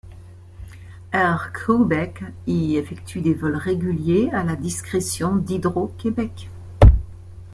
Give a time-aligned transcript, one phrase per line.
[1.13, 6.49] Air Creebec y effectue des vols réguliers à la discrétion d'Hydro-Québec.